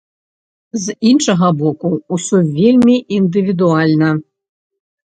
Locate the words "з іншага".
0.85-1.51